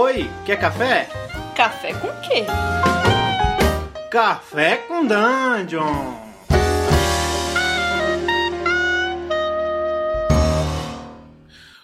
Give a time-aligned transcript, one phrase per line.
[0.00, 1.08] Oi, quer café?
[1.56, 2.44] Café com quê?
[4.08, 6.14] Café com Dungeon!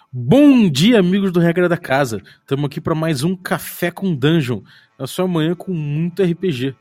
[0.09, 2.23] Bom dia, amigos do Regra da Casa.
[2.39, 4.61] Estamos aqui para mais um Café com Dungeon.
[4.97, 6.73] Na sua manhã com muito RPG.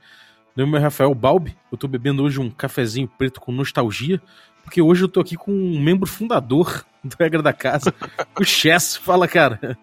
[0.57, 1.57] Meu nome é Rafael Balbi.
[1.73, 4.23] Eu tô bebendo hoje um cafezinho preto com nostalgia,
[4.63, 7.93] porque hoje eu tô aqui com um membro fundador do Regra da Casa,
[8.39, 8.97] o Chess.
[8.97, 9.77] Fala, cara.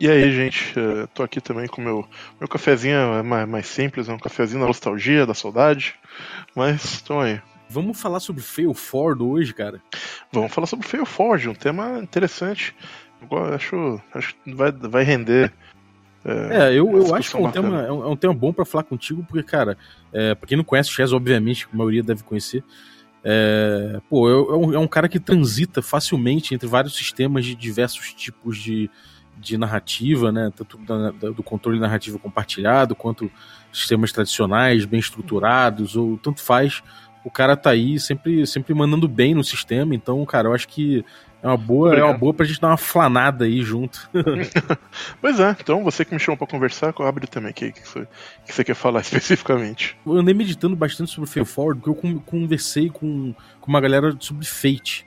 [0.00, 2.06] E aí, gente, uh, tô aqui também com meu
[2.38, 5.96] meu cafezinho é mais, mais simples, é um cafezinho da nostalgia, da saudade,
[6.54, 7.40] mas tô aí.
[7.68, 9.82] Vamos falar sobre Fail Ford hoje, cara?
[10.32, 12.74] Vamos falar sobre Fail Ford, um tema interessante.
[13.30, 15.52] Eu acho, acho que vai, vai render.
[16.24, 18.64] É, eu, eu acho que é um, tema, é, um, é um tema bom para
[18.64, 19.76] falar contigo, porque, cara,
[20.12, 22.62] é, pra quem não conhece o Chess, obviamente, a maioria deve conhecer.
[23.24, 28.14] É, pô, é, um, é um cara que transita facilmente entre vários sistemas de diversos
[28.14, 28.90] tipos de,
[29.38, 30.50] de narrativa, né?
[30.54, 33.30] Tanto da, da, do controle narrativo compartilhado, quanto
[33.72, 36.82] sistemas tradicionais, bem estruturados, ou tanto faz
[37.24, 41.04] o cara tá aí sempre, sempre mandando bem no sistema, então, cara, eu acho que
[41.42, 42.08] é uma boa, Obrigado.
[42.08, 44.10] é uma boa pra gente dar uma flanada aí junto.
[45.20, 48.08] pois é, então você que me chamou pra conversar, abre também o que, que, você,
[48.46, 49.96] que você quer falar especificamente.
[50.04, 54.46] Eu andei meditando bastante sobre Fail Forward, porque eu conversei com, com uma galera sobre
[54.46, 55.06] Fate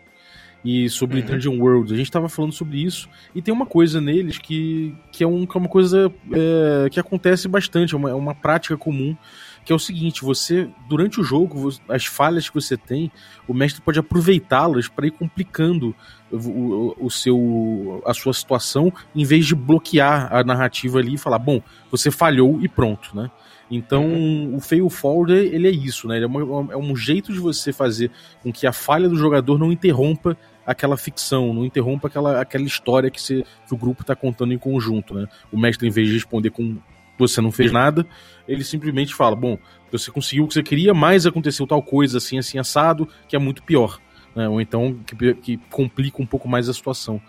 [0.64, 1.26] e sobre uhum.
[1.26, 1.94] Dungeon World.
[1.94, 5.46] A gente tava falando sobre isso e tem uma coisa neles que, que, é, um,
[5.46, 9.16] que é uma coisa é, que acontece bastante, é uma, é uma prática comum
[9.64, 13.12] que é o seguinte: você, durante o jogo, as falhas que você tem,
[13.48, 15.96] o mestre pode aproveitá-las para ir complicando
[16.32, 21.18] o, o, o, seu, a sua situação, em vez de bloquear a narrativa ali e
[21.18, 23.30] falar, bom, você falhou e pronto, né?
[23.70, 24.56] Então, uhum.
[24.58, 26.18] o fail forward, ele é isso, né?
[26.18, 28.12] Ele é, uma, é um jeito de você fazer
[28.44, 33.10] com que a falha do jogador não interrompa aquela ficção, não interrompa aquela, aquela história
[33.10, 35.28] que, você, que o grupo está contando em conjunto, né?
[35.52, 36.78] O mestre, em vez de responder com
[37.18, 38.06] você não fez nada,
[38.48, 39.58] ele simplesmente fala: bom,
[39.92, 43.40] você conseguiu o que você queria, mas aconteceu tal coisa assim, assim, assado, que é
[43.40, 44.00] muito pior.
[44.36, 44.48] Né?
[44.48, 47.22] Ou então que, que complica um pouco mais a situação.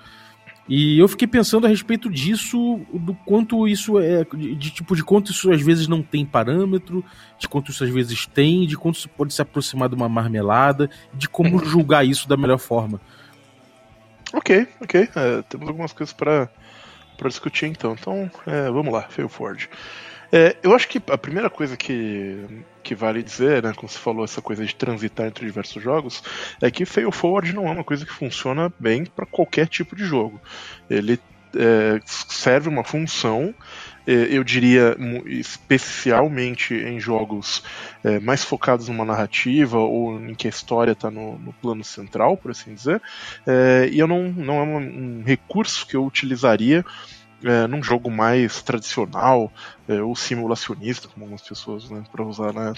[0.68, 5.02] E eu fiquei pensando a respeito disso, do quanto isso é, de, de, tipo, de
[5.02, 7.04] quanto isso às vezes não tem parâmetro,
[7.36, 10.88] de quanto isso às vezes tem, de quanto isso pode se aproximar de uma marmelada,
[11.12, 13.00] de como julgar isso da melhor forma.
[14.32, 15.08] Ok, ok.
[15.14, 16.48] É, temos algumas coisas para
[17.26, 17.92] discutir então.
[17.98, 19.68] Então, é, vamos lá, Fail Ford.
[20.34, 24.24] É, eu acho que a primeira coisa que, que vale dizer, né, como você falou,
[24.24, 26.22] essa coisa de transitar entre diversos jogos,
[26.62, 30.06] é que Fail Forward não é uma coisa que funciona bem para qualquer tipo de
[30.06, 30.40] jogo.
[30.88, 31.20] Ele
[31.54, 33.54] é, serve uma função,
[34.06, 34.96] eu diria
[35.26, 37.62] especialmente em jogos
[38.02, 42.36] é, mais focados numa narrativa ou em que a história está no, no, plano central,
[42.36, 43.00] por assim dizer,
[43.46, 46.84] é, e eu não, não é um recurso que eu utilizaria
[47.44, 49.52] é, num jogo mais tradicional
[49.88, 52.72] é, ou simulacionista, como algumas pessoas, né, para usar né,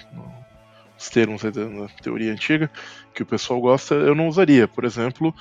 [0.98, 2.70] os termos da teoria antiga,
[3.14, 4.66] que o pessoal gosta, eu não usaria.
[4.66, 5.34] Por exemplo,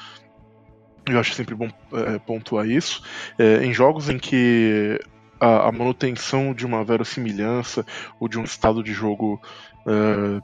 [1.05, 3.03] eu acho sempre bom é, pontuar isso,
[3.37, 4.99] é, em jogos em que
[5.43, 7.85] a, a, manutenção de uma verossimilhança
[8.19, 9.41] ou de um estado de jogo
[9.85, 10.41] é,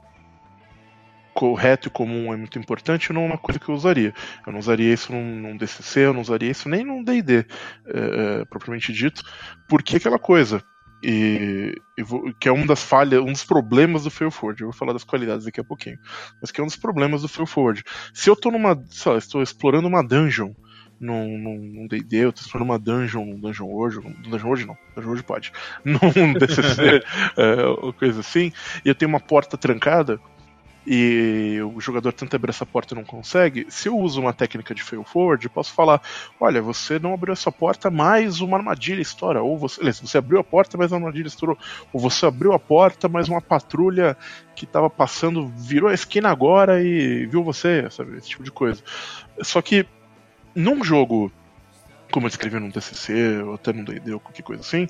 [1.32, 4.12] correto e comum é muito importante, não é uma coisa que eu usaria.
[4.46, 7.44] Eu não usaria isso num, num DCC, eu não usaria isso nem num D&D, é,
[7.86, 9.22] é, propriamente dito,
[9.66, 10.62] porque aquela coisa,
[11.02, 14.60] e, e vou, que é uma das falhas, um dos problemas do Fail Forward.
[14.60, 15.98] Eu vou falar das qualidades daqui a pouquinho,
[16.42, 17.82] mas que é um dos problemas do Fail Forward.
[18.12, 20.52] Se eu estou numa, sei lá, estou explorando uma dungeon
[21.00, 25.08] num D&D, eu estou explorando uma dungeon, num Dungeon World, num Dungeon World não, Dungeon
[25.08, 25.52] World pode,
[25.84, 27.02] num DCC,
[27.38, 28.52] é, coisa assim,
[28.84, 30.20] e eu tenho uma porta trancada,
[30.86, 34.74] e o jogador tenta abrir essa porta e não consegue, se eu uso uma técnica
[34.74, 36.00] de fail forward, posso falar:
[36.40, 39.42] olha, você não abriu essa porta, mas uma armadilha estoura.
[39.42, 41.56] Ou você, você abriu a porta, mas a armadilha estourou.
[41.92, 44.16] Ou você abriu a porta, mas uma patrulha
[44.56, 48.16] que estava passando virou a esquina agora e viu você, sabe?
[48.16, 48.82] Esse tipo de coisa.
[49.42, 49.86] Só que
[50.54, 51.32] num jogo
[52.10, 54.88] como eu escrevi num TCC ou até num D&D ou qualquer coisa assim,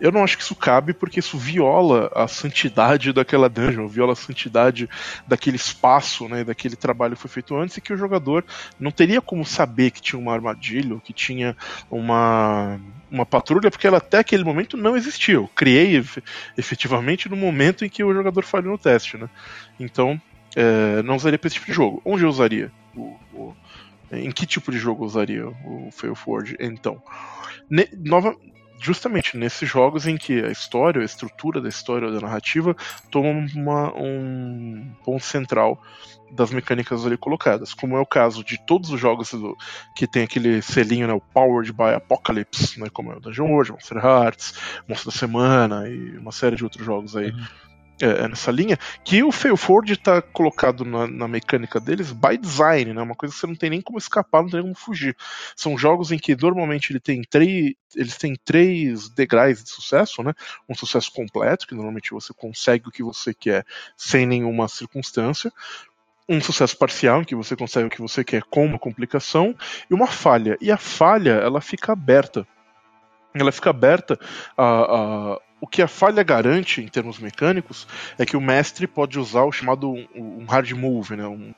[0.00, 4.16] eu não acho que isso cabe porque isso viola a santidade daquela dungeon, viola a
[4.16, 4.88] santidade
[5.26, 8.44] daquele espaço, né, daquele trabalho que foi feito antes e que o jogador
[8.78, 11.56] não teria como saber que tinha uma armadilha ou que tinha
[11.90, 12.78] uma
[13.10, 15.36] uma patrulha porque ela até aquele momento não existia.
[15.36, 16.04] Eu criei
[16.58, 19.30] efetivamente no momento em que o jogador falhou no teste, né?
[19.80, 20.20] Então,
[20.54, 22.02] é, não usaria para esse tipo de jogo.
[22.04, 23.56] Onde eu usaria o, o
[24.12, 27.02] em que tipo de jogo usaria o Fail Forward então?
[27.70, 28.34] Ne nova,
[28.80, 32.76] justamente nesses jogos em que a história, a estrutura da história, da narrativa,
[33.10, 35.82] toma uma, um ponto central
[36.30, 39.56] das mecânicas ali colocadas, como é o caso de todos os jogos do,
[39.96, 43.72] que tem aquele selinho, né, o Powered by Apocalypse, né, como é o Dungeon World,
[43.72, 44.54] Monster Hearts,
[44.86, 47.30] Monstro da Semana e uma série de outros jogos aí.
[47.30, 47.46] Uhum.
[48.00, 52.36] É, é, nessa linha, que o Fail Forward está colocado na, na, mecânica deles by
[52.36, 53.02] design, né?
[53.02, 55.16] Uma coisa que você não tem nem como escapar, não tem como fugir.
[55.56, 60.32] São jogos em que normalmente ele tem três, eles têm três degraus de sucesso, né?
[60.68, 63.66] Um sucesso completo, que normalmente você consegue o que você quer
[63.96, 65.52] sem nenhuma circunstância
[66.28, 69.56] um sucesso parcial, em que você consegue o que você quer com uma complicação,
[69.90, 70.58] e uma falha.
[70.60, 72.46] E a falha, ela fica aberta.
[73.32, 74.18] Ela fica aberta
[74.56, 77.86] a o que a falha garante em termos mecânicos
[78.18, 81.26] é que o mestre pode usar o chamado um, um hard move, né?
[81.26, 81.52] Um,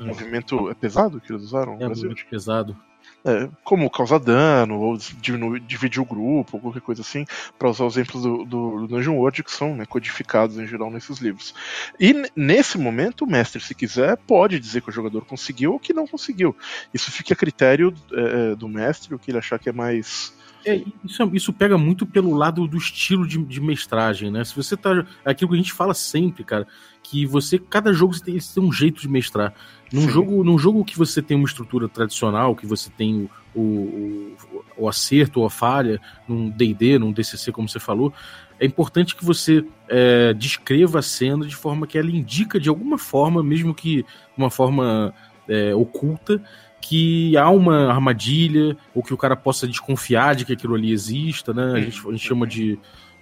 [0.00, 2.06] um movimento é pesado que eles usaram é, Brasil?
[2.06, 2.76] Muito pesado.
[3.24, 7.24] É, como causar dano, ou diminuir, dividir o grupo, ou qualquer coisa assim,
[7.56, 10.90] para usar os exemplos do, do, do Dungeon World que são né, codificados em geral
[10.90, 11.54] nesses livros.
[12.00, 15.92] E nesse momento, o mestre, se quiser, pode dizer que o jogador conseguiu ou que
[15.92, 16.56] não conseguiu.
[16.92, 20.82] Isso fica a critério é, do mestre, o que ele achar que é mais é,
[21.04, 24.44] isso, isso pega muito pelo lado do estilo de, de mestragem, né?
[24.44, 25.04] Se você tá.
[25.24, 26.66] É aquilo que a gente fala sempre, cara,
[27.02, 27.58] que você.
[27.58, 29.52] Cada jogo você tem, você tem um jeito de mestrar.
[29.92, 34.36] Num jogo, num jogo que você tem uma estrutura tradicional, que você tem o, o,
[34.78, 38.12] o acerto ou a falha, num DD, num DCC, como você falou,
[38.58, 42.96] é importante que você é, descreva a cena de forma que ela indica de alguma
[42.96, 44.06] forma, mesmo que de
[44.38, 45.12] uma forma
[45.48, 46.42] é, oculta,
[46.82, 51.54] que há uma armadilha, ou que o cara possa desconfiar de que aquilo ali exista,
[51.54, 51.72] né?
[51.74, 52.78] A gente, a gente chama de.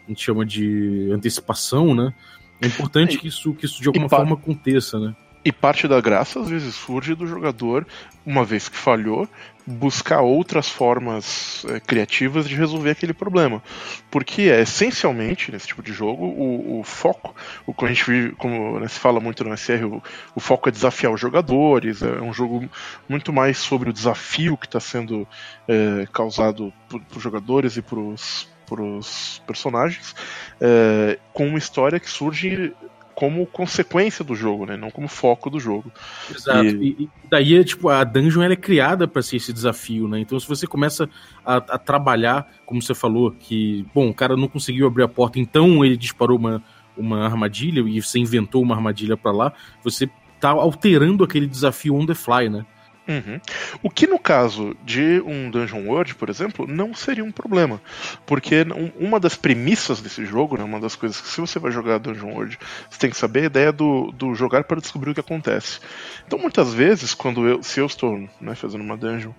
[0.06, 2.12] A gente chama de antecipação, né?
[2.60, 5.14] É importante que isso, que isso de alguma forma aconteça, né?
[5.42, 7.86] E parte da graça às vezes surge do jogador,
[8.26, 9.26] uma vez que falhou,
[9.66, 13.62] buscar outras formas é, criativas de resolver aquele problema.
[14.10, 17.34] Porque é essencialmente, nesse tipo de jogo, o, o foco,
[17.64, 20.02] o que a gente vive, como né, se fala muito no SR, o,
[20.34, 22.68] o, foco é desafiar os jogadores, é um jogo
[23.08, 25.26] muito mais sobre o desafio que está sendo
[25.68, 30.14] é, causado para os jogadores e para os personagens,
[30.60, 32.74] é, com uma história que surge
[33.20, 34.78] como consequência do jogo, né?
[34.78, 35.92] Não como foco do jogo.
[36.34, 36.64] Exato.
[36.64, 40.20] E, e daí, tipo, a dungeon ela é criada para ser esse desafio, né?
[40.20, 41.06] Então, se você começa
[41.44, 45.38] a, a, trabalhar, como você falou, que, bom, o cara não conseguiu abrir a porta,
[45.38, 46.62] então ele disparou uma,
[46.96, 49.52] uma armadilha e você inventou uma armadilha para lá,
[49.84, 50.08] você
[50.40, 52.64] tá alterando aquele desafio on the fly, né?
[53.10, 53.40] Uhum.
[53.82, 57.80] O que no caso de um Dungeon World, por exemplo, não seria um problema.
[58.24, 58.64] Porque
[58.96, 62.30] uma das premissas desse jogo, né, uma das coisas que se você vai jogar Dungeon
[62.32, 62.56] World,
[62.88, 65.80] você tem que saber a ideia do, do jogar para descobrir o que acontece.
[66.24, 69.32] Então muitas vezes, quando eu, se eu estou né, fazendo uma dungeon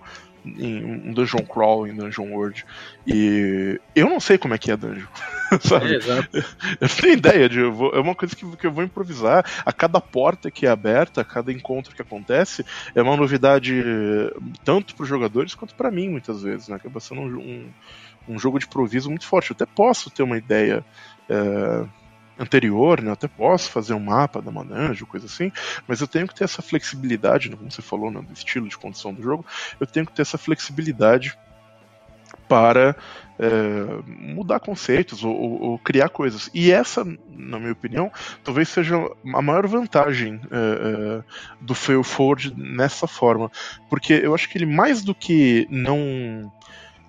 [0.44, 2.66] em um dungeon crawl em Dungeon World.
[3.06, 5.06] E eu não sei como é que é dungeon.
[5.60, 5.94] Sabe?
[5.94, 6.36] É, exato.
[6.36, 6.42] Eu
[6.80, 7.62] não tenho ideia de.
[7.64, 9.44] Vou, é uma coisa que, que eu vou improvisar.
[9.64, 12.64] A cada porta que é aberta, a cada encontro que acontece,
[12.94, 13.82] é uma novidade
[14.64, 16.68] tanto para os jogadores quanto para mim, muitas vezes.
[16.68, 16.76] Né?
[16.76, 19.50] Acaba sendo um, um, um, jogo de improviso muito forte.
[19.50, 20.84] Eu até posso ter uma ideia.
[21.28, 21.84] É,
[22.38, 23.10] anterior, né?
[23.10, 25.52] Eu até posso fazer um mapa da Mananjo, coisa assim,
[25.86, 27.56] mas eu tenho que ter essa flexibilidade, né?
[27.56, 28.20] como você falou, né?
[28.20, 29.44] do estilo de condição do jogo,
[29.78, 31.36] eu tenho que ter essa flexibilidade
[32.52, 32.94] para
[33.38, 33.48] é,
[34.06, 36.50] mudar conceitos ou, ou, criar coisas.
[36.52, 38.12] E essa, na minha opinião,
[38.44, 38.94] talvez seja
[39.34, 41.24] a maior vantagem é, é,
[41.58, 43.50] do Fail Forward nessa forma.
[43.88, 46.52] Porque eu acho que ele, mais do que não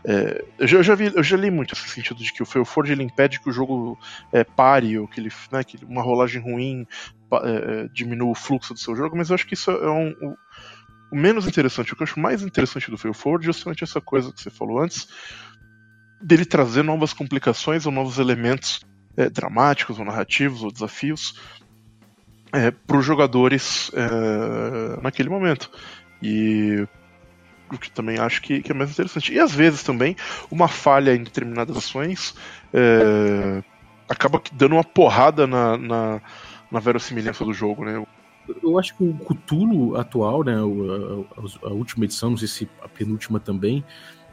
[0.06, 2.46] é, eu, já, eu, já vi, eu já li muito esse sentido de que o
[2.46, 4.00] Fail Forge ele impede que o jogo
[4.32, 6.88] é, pare, ou que, ele, né, que uma rolagem ruim
[7.34, 10.38] é, diminua o fluxo do seu jogo, mas eu acho que isso é um, o,
[11.14, 11.94] o, menos interessante.
[11.94, 14.50] O que eu acho mais interessante do Fail Forge é justamente essa coisa que você
[14.50, 15.08] falou antes,
[16.22, 18.82] dele trazer novas complicações ou novos elementos
[19.16, 21.40] é, dramáticos ou narrativos ou desafios
[22.52, 25.70] é, para os jogadores é, naquele momento.
[26.22, 26.88] E
[27.72, 29.34] o que também acho que, que, é mais interessante.
[29.34, 30.16] E às vezes também,
[30.50, 32.36] uma falha em determinadas ações
[32.74, 33.64] é,
[34.08, 36.22] acaba dando uma porrada na, na,
[36.72, 38.04] na verossimilhança do jogo, né?
[38.62, 42.70] Eu acho que o Cthulhu atual, né, a, a, a última edição, não sei se
[42.82, 43.84] a penúltima também,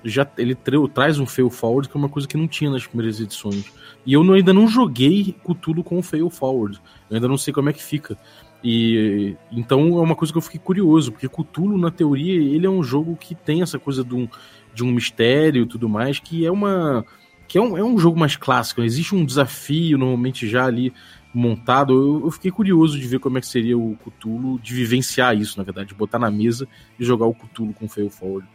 [0.04, 0.54] já ele
[0.92, 3.72] traz um fail forward que é uma coisa que não tinha nas primeiras edições.
[4.04, 6.80] E eu não, ainda não joguei Cthulhu com fail forward.
[7.08, 8.16] Eu ainda não sei como é que fica.
[8.62, 12.70] E então é uma coisa que eu fiquei curioso, porque Cthulhu, na teoria, ele é
[12.70, 14.28] um jogo que tem essa coisa de um,
[14.74, 17.04] de um mistério e tudo mais, que é uma.
[17.48, 18.82] que é um, é um jogo mais clássico.
[18.82, 20.92] Existe um desafio normalmente já ali
[21.32, 21.92] montado.
[21.92, 25.58] Eu, eu, fiquei curioso de ver como é que seria o Cthulhu, de vivenciar isso,
[25.58, 26.66] na verdade, de botar na mesa
[26.98, 28.46] e jogar o Cthulhu com o Fail Forward.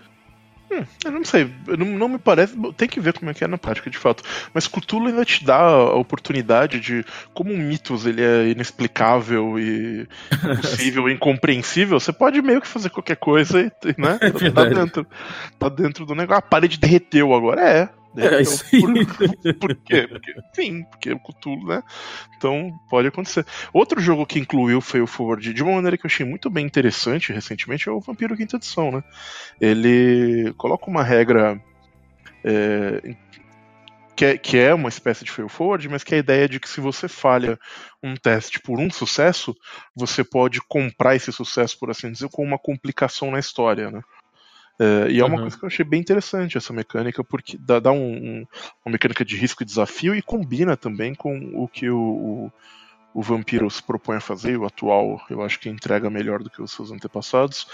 [0.71, 2.55] Hum, eu não sei, não, não, me parece.
[2.75, 4.23] Tem que ver como é que é na prática, de fato.
[4.53, 10.07] Mas Cthulhu ainda te dá a oportunidade de, como um mitos ele é inexplicável e
[10.33, 14.17] impossível, incompreensível, você pode meio que fazer qualquer coisa e, né?
[14.45, 15.07] É tá, dentro,
[15.59, 16.39] tá dentro do negócio.
[16.39, 17.61] A parede derreteu agora.
[17.61, 18.81] É, é, isso aí.
[18.81, 20.07] Por, por quê?
[20.07, 21.83] Porque, sim, porque o Cthulhu, né?
[22.37, 23.45] Então pode acontecer.
[23.73, 26.65] Outro jogo que incluiu o Fail Forward de uma maneira que eu achei muito bem
[26.65, 29.03] interessante recentemente é o Vampiro Quinta Edição, né?
[29.59, 31.61] Ele coloca uma regra.
[32.43, 33.15] É,
[34.15, 36.59] que é, que é, uma espécie de fail forward, mas que é a ideia de
[36.59, 37.59] que se você falha
[38.01, 39.53] um teste por um sucesso,
[39.93, 44.01] você pode comprar esse sucesso, por assim dizer, com uma complicação na história, né?
[44.77, 45.41] É, e é uma uhum.
[45.41, 48.47] coisa que eu achei bem interessante essa mecânica, porque dá, dá um, um,
[48.85, 52.51] uma mecânica de risco e desafio e combina também com o que o, o,
[53.13, 56.61] o Vampiro se propõe a fazer, o atual eu acho que entrega melhor do que
[56.61, 57.67] os seus antepassados,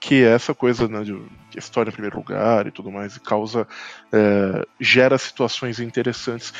[0.00, 1.16] que é essa coisa né, de
[1.56, 3.68] história em primeiro lugar e tudo mais, e causa.
[4.10, 6.52] É, gera situações interessantes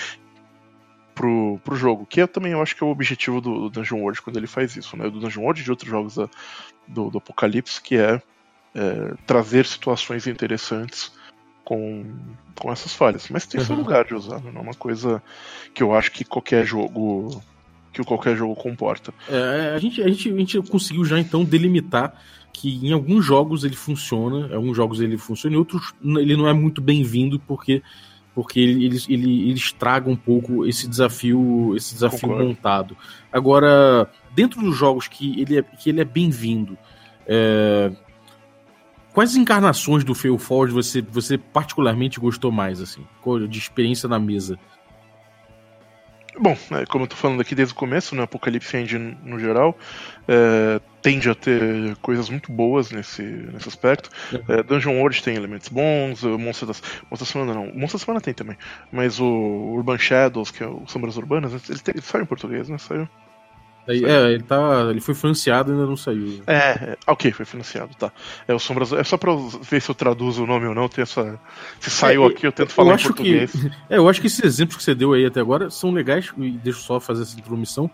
[1.15, 4.01] pro, pro jogo, que eu também eu acho que é o objetivo do, do Dungeon
[4.01, 5.09] World quando ele faz isso, né?
[5.09, 6.29] Do Dungeon World e de outros jogos da,
[6.87, 8.23] do, do Apocalipse, que é
[8.75, 11.13] é, trazer situações interessantes
[11.65, 12.05] com,
[12.55, 13.29] com essas falhas.
[13.29, 13.67] Mas tem uhum.
[13.67, 15.23] seu lugar de usar, não é uma coisa
[15.75, 17.43] que eu acho que qualquer jogo
[17.93, 19.13] que qualquer jogo comporta.
[19.29, 22.15] É, a, gente, a, gente, a gente conseguiu já então delimitar
[22.51, 26.49] que em alguns jogos ele funciona, em alguns jogos ele funciona, em outros ele não
[26.49, 27.83] é muito bem-vindo porque
[28.35, 32.49] porque ele, ele, ele, ele, estraga um pouco esse desafio esse desafio Concordo.
[32.49, 32.97] montado.
[33.31, 36.79] Agora, dentro dos jogos que ele é, que ele é bem-vindo,
[37.27, 37.93] é,
[39.13, 43.07] Quais encarnações do Fail Forward você, você particularmente gostou mais, assim?
[43.49, 44.59] De experiência na mesa?
[46.39, 49.77] Bom, é, como eu tô falando aqui desde o começo, né, Apocalipse Engine no geral
[50.27, 54.09] é, tende a ter coisas muito boas nesse, nesse aspecto.
[54.49, 56.73] É, Dungeon World tem elementos bons, o Monstro da,
[57.11, 58.57] Monstro da Semana não, Monstro da Semana tem também,
[58.91, 62.69] mas o Urban Shadows, que é o Sombras Urbanas, ele, tem, ele saiu em português,
[62.69, 62.79] né?
[62.79, 63.07] Saiu.
[63.89, 66.43] É, ele, tá, ele foi financiado e ainda não saiu.
[66.47, 68.13] É, é, ok, foi financiado, tá.
[68.47, 68.93] É o Sombras.
[68.93, 70.89] É só pra ver se eu traduzo o nome ou não.
[70.89, 71.39] Tem essa,
[71.81, 73.51] se saiu é, aqui, eu tento eu falar em português.
[73.51, 76.33] Que, é, eu acho que esses exemplos que você deu aí até agora são legais,
[76.39, 77.91] e deixa eu só fazer essa intromissão,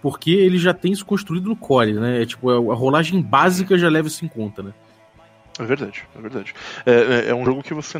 [0.00, 2.22] porque ele já tem isso construído no core, né?
[2.22, 4.72] É, tipo, a rolagem básica já leva isso em conta, né?
[5.58, 6.54] É verdade, é verdade.
[6.86, 7.98] É, é, é um jogo que você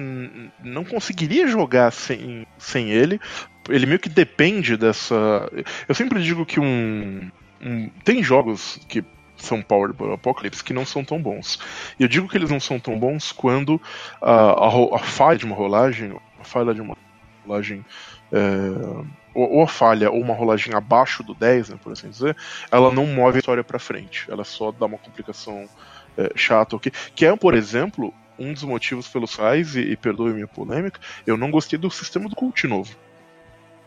[0.63, 3.21] não conseguiria jogar sem, sem ele.
[3.69, 5.51] Ele meio que depende dessa.
[5.87, 7.31] Eu sempre digo que um.
[7.61, 9.05] um tem jogos que
[9.37, 11.59] são Powered by Apocalypse que não são tão bons.
[11.99, 13.81] E eu digo que eles não são tão bons quando
[14.21, 16.97] a, a, a falha de uma rolagem, a falha de uma
[17.45, 17.85] rolagem.
[18.33, 22.37] É, ou a falha ou uma rolagem abaixo do 10, né, por assim dizer,
[22.71, 24.31] ela não move a história para frente.
[24.31, 25.69] Ela só dá uma complicação
[26.17, 26.91] é, chato aqui.
[27.15, 31.37] Que é, por exemplo, um dos motivos pelos quais, e, e perdoe minha polêmica, eu
[31.37, 32.95] não gostei do sistema do cult novo.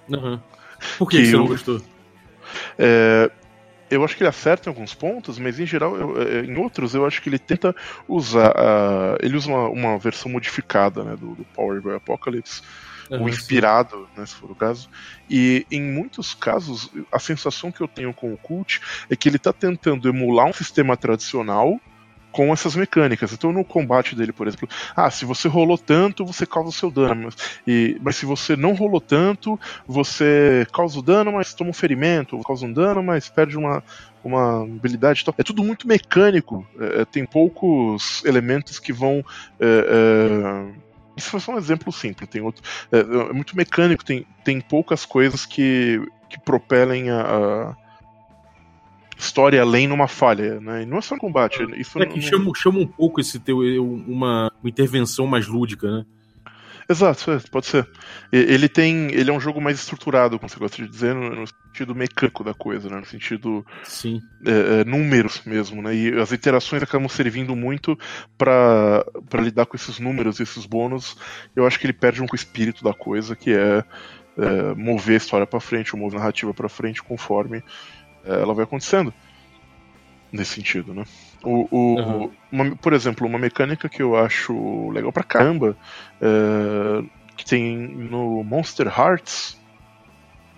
[0.10, 0.40] Uhum.
[0.98, 1.82] Por que, que você eu, não gostou?
[2.78, 3.32] É,
[3.90, 6.94] eu acho que ele acerta em alguns pontos, mas em geral, eu, é, em outros,
[6.96, 7.76] eu acho que ele tenta
[8.08, 8.52] usar.
[8.52, 12.62] Uh, ele usa uma, uma, versão modificada né, do, do Power by Apocalypse.
[13.08, 14.90] Uhum, ou inspirado, né, se for o caso.
[15.30, 19.36] E em muitos casos, a sensação que eu tenho com o Cult é que ele
[19.36, 21.80] está tentando emular um sistema tradicional
[22.36, 23.32] com essas mecânicas.
[23.32, 26.92] Então, no combate dele, por exemplo, ah, se você rolou tanto, você causa o seu
[26.92, 27.24] dano.
[27.24, 31.74] Mas, e, mas se você não rolou tanto, você causa o dano, mas toma um
[31.74, 33.82] ferimento, causa um dano, mas perde uma,
[34.22, 35.24] uma habilidade.
[35.38, 36.68] É tudo muito mecânico.
[36.78, 39.24] É, é, tem poucos elementos que vão.
[39.58, 40.80] É, é,
[41.16, 42.30] isso é só um exemplo simples.
[42.30, 42.62] Tem outro.
[42.92, 44.04] É, é, muito mecânico.
[44.04, 47.78] Tem, tem poucas coisas que, que propelem a
[49.18, 50.84] história além numa falha, né?
[50.84, 51.66] E não é só um combate.
[51.78, 52.22] Isso é que não...
[52.22, 56.06] chama, chama um pouco esse teu uma, uma intervenção mais lúdica, né?
[56.88, 57.88] Exato, é, pode ser.
[58.32, 59.12] Ele tem.
[59.12, 62.44] Ele é um jogo mais estruturado, como você gosta de dizer, no, no sentido mecânico
[62.44, 62.98] da coisa, né?
[62.98, 63.66] No sentido.
[63.84, 64.22] Sim.
[64.46, 65.96] É, é, números mesmo, né?
[65.96, 67.98] E as interações acabam servindo muito
[68.38, 69.04] para
[69.42, 71.18] lidar com esses números, esses bônus.
[71.56, 73.84] Eu acho que ele perde um com o espírito da coisa, que é,
[74.38, 77.64] é mover a história para frente, ou mover a narrativa para frente conforme é,
[78.26, 79.14] ela vai acontecendo
[80.32, 81.04] nesse sentido, né?
[81.44, 82.32] O, o uhum.
[82.52, 85.78] uma, por exemplo, uma mecânica que eu acho legal pra caramba
[86.20, 87.04] é,
[87.38, 89.58] que tem no Monster Hearts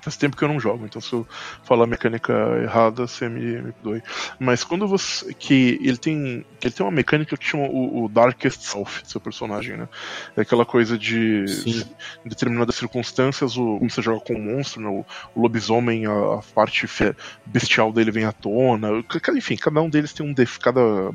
[0.01, 1.27] Faz tempo que eu não jogo, então se eu
[1.63, 4.01] falar mecânica errada, você me, me doe.
[4.39, 5.33] Mas quando você.
[5.33, 6.45] que ele tem.
[6.59, 9.89] que ele tem uma mecânica que chama o, o Darkest Self do seu personagem, né?
[10.35, 11.47] É aquela coisa de.
[11.47, 11.83] Sim.
[12.25, 14.87] Em determinadas circunstâncias, o, como você joga com um monstro, né?
[14.87, 16.87] o, o lobisomem, a, a, parte
[17.45, 18.89] bestial dele vem à tona.
[19.35, 21.11] Enfim, cada um deles tem um def, cada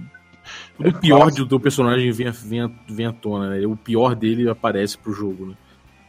[0.79, 3.67] o pior do teu personagem vem, vem, vem à tona, né?
[3.67, 5.55] O pior dele aparece pro jogo, né?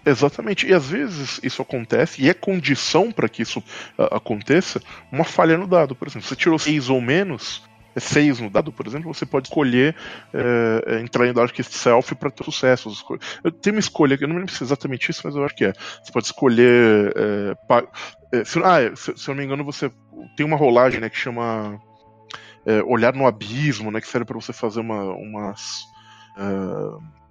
[0.05, 5.23] Exatamente, e às vezes isso acontece, e é condição para que isso uh, aconteça, uma
[5.23, 5.95] falha no dado.
[5.95, 7.63] Por exemplo, você tirou seis ou menos,
[7.95, 9.95] é seis no dado, por exemplo, você pode escolher
[10.33, 12.91] é, entrar em Dark Self para ter sucesso.
[13.43, 15.55] Eu tenho uma escolha, eu não me lembro se é exatamente isso, mas eu acho
[15.55, 15.73] que é.
[16.03, 17.13] Você pode escolher.
[18.33, 19.91] É, se, ah, se, se, eu não me engano, você
[20.35, 21.79] tem uma rolagem né, que chama
[22.87, 25.83] Olhar no Abismo, né, que serve para você fazer uma, umas.
[26.35, 27.22] Uh,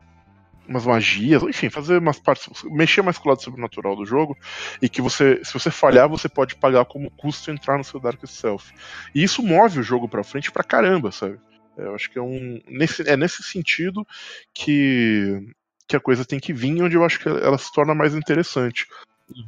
[0.73, 4.37] umas magias, enfim, fazer umas partes, mexer mais com o lado sobrenatural do jogo,
[4.81, 8.21] e que você, se você falhar, você pode pagar como custo entrar no seu Dark
[8.27, 8.73] Self.
[9.15, 11.39] E isso move o jogo pra frente pra caramba, sabe?
[11.77, 12.61] É, eu acho que é um.
[12.69, 14.07] Nesse, é nesse sentido
[14.53, 15.41] que,
[15.87, 18.87] que a coisa tem que vir, onde eu acho que ela se torna mais interessante.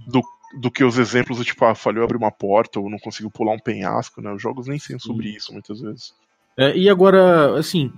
[0.07, 0.23] Do,
[0.61, 3.52] do que os exemplos do tipo, ah, falhou abrir uma porta ou não conseguiu pular
[3.52, 4.33] um penhasco, né?
[4.33, 6.14] Os jogos nem são sobre isso muitas vezes.
[6.57, 7.93] É, e agora, assim,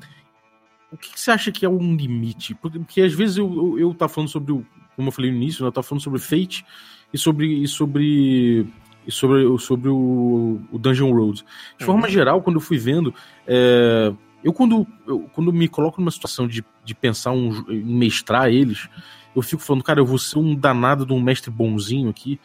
[0.92, 2.54] o que, que, você acha que é um limite?
[2.54, 4.64] Porque, porque às vezes eu, eu, eu tá falando sobre o.
[4.94, 6.64] Como eu falei no início, né, eu tava falando sobre Fate
[7.12, 7.62] e sobre.
[7.62, 8.66] E sobre
[9.06, 11.44] e sobre, sobre o, o Dungeon Road.
[11.78, 11.92] De uhum.
[11.92, 13.14] forma geral, quando eu fui vendo,
[13.46, 14.12] é,
[14.42, 18.88] eu, quando, eu quando me coloco numa situação de, de pensar um, em mestrar eles,
[19.34, 22.40] eu fico falando, cara, eu vou ser um danado de um mestre bonzinho aqui,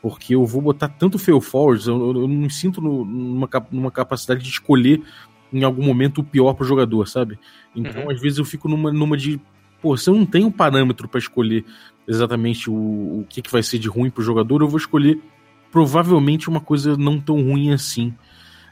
[0.00, 3.48] porque eu vou botar tanto fail forwards, eu, eu, eu não me sinto no, numa,
[3.70, 5.02] numa capacidade de escolher
[5.52, 7.38] em algum momento o pior pro jogador, sabe?
[7.74, 8.10] Então, uhum.
[8.10, 9.40] às vezes eu fico numa, numa de.
[9.80, 11.64] Pô, se eu não tenho um parâmetro para escolher
[12.06, 15.20] exatamente o, o que, que vai ser de ruim pro jogador, eu vou escolher
[15.70, 18.14] provavelmente uma coisa não tão ruim assim.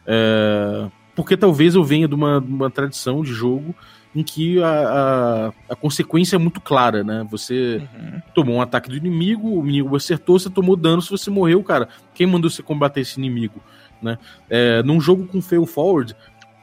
[0.07, 3.75] É, porque talvez eu venha de uma, uma tradição de jogo
[4.15, 7.25] em que a, a, a, consequência é muito clara, né?
[7.31, 8.21] Você uhum.
[8.35, 11.89] tomou um ataque do inimigo, o inimigo acertou, você tomou dano, se você morreu, cara,
[12.13, 13.63] quem mandou você combater esse inimigo?
[14.03, 14.19] Né?
[14.49, 16.17] É, num jogo com fail forward,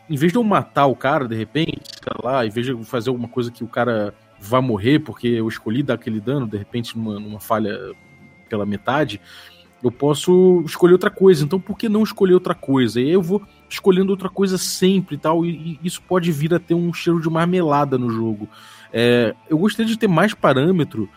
[0.09, 2.83] em vez de eu matar o cara de repente, sei lá, em vez de eu
[2.83, 6.57] fazer alguma coisa que o cara vá morrer porque eu escolhi dar aquele dano, de
[6.57, 7.77] repente numa, numa falha
[8.49, 9.19] pela metade,
[9.83, 11.43] eu posso escolher outra coisa.
[11.43, 12.99] Então por que não escolher outra coisa?
[13.01, 16.53] E aí eu vou escolhendo outra coisa sempre e tal, e, e isso pode vir
[16.53, 18.47] a ter um cheiro de marmelada no jogo.
[18.93, 21.09] É, eu gostaria de ter mais parâmetro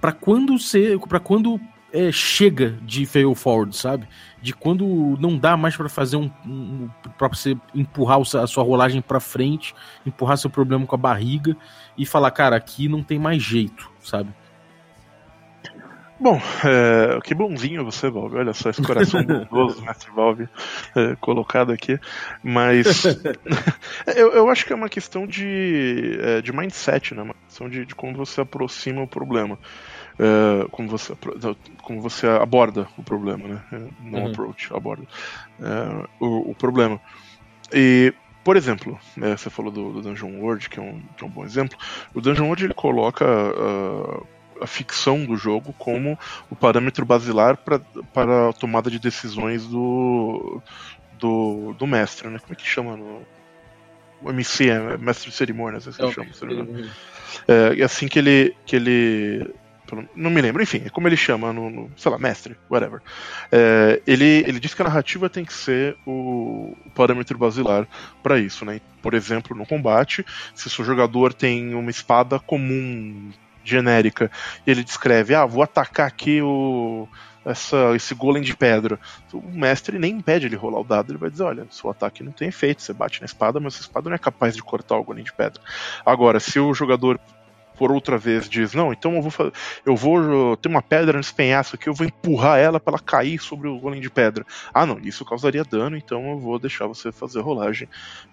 [0.00, 1.60] para quando ser, para quando
[1.92, 4.08] é, chega de fail forward, sabe?
[4.40, 6.88] De quando não dá mais para fazer um, um
[7.18, 9.74] para você empurrar a sua rolagem para frente,
[10.06, 11.56] empurrar seu problema com a barriga
[11.96, 14.30] e falar, cara, aqui não tem mais jeito, sabe?
[16.22, 18.36] Bom, é, que bonzinho você, Valve.
[18.36, 20.48] Olha só esse coração bondoso, Mestre Valve,
[20.94, 21.98] é, colocado aqui.
[22.44, 23.04] Mas
[24.14, 27.22] eu, eu acho que é uma questão de, é, de mindset, né?
[27.22, 29.58] Uma questão de, de como você aproxima o problema.
[30.18, 31.14] É, como, você,
[31.82, 33.62] como você aborda o problema, né?
[33.72, 34.30] É, não uhum.
[34.30, 35.04] approach, aborda
[35.60, 37.00] é, o, o, problema.
[37.72, 38.12] E,
[38.44, 41.30] por exemplo, né, você falou do, do, Dungeon World, que é, um, que é um
[41.30, 41.78] bom exemplo.
[42.14, 44.26] O Dungeon World ele coloca uh,
[44.60, 46.18] a ficção do jogo como
[46.50, 47.78] o parâmetro basilar pra,
[48.12, 50.60] para a tomada de decisões do,
[51.18, 52.38] do, do mestre, né?
[52.38, 53.22] Como é que chama no.
[54.20, 56.28] O MC é mestre de cerimônias, assim que chama.
[57.48, 59.52] É, é assim que ele, que ele
[60.14, 63.00] não me lembro, enfim, é como ele chama no, no sei lá, mestre, whatever.
[63.50, 67.86] É, ele, ele diz que a narrativa tem que ser o, o parâmetro basilar
[68.22, 68.80] para isso, né?
[69.02, 70.24] Por exemplo, no combate,
[70.54, 73.30] se o seu jogador tem uma espada comum,
[73.64, 74.30] genérica,
[74.66, 77.08] e ele descreve, ah, vou atacar aqui o
[77.44, 78.98] essa, esse golem de pedra.
[79.32, 82.32] O mestre nem impede ele rolar o dado, ele vai dizer: olha, seu ataque não
[82.32, 85.04] tem efeito, você bate na espada, mas a espada não é capaz de cortar o
[85.04, 85.60] golem de pedra.
[86.04, 87.18] Agora, se o jogador
[87.76, 89.52] por outra vez diz: Não, então eu vou
[89.84, 93.38] eu vou ter uma pedra nesse penhasco aqui, eu vou empurrar ela para ela cair
[93.40, 94.44] sobre o golem de pedra.
[94.72, 97.88] Ah, não, isso causaria dano, então eu vou deixar você fazer a rolagem